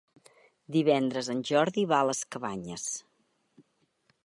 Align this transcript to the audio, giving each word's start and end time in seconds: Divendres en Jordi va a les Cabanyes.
Divendres 0.75 1.29
en 1.33 1.43
Jordi 1.51 1.85
va 1.93 2.01
a 2.05 2.09
les 2.11 2.23
Cabanyes. 2.37 2.89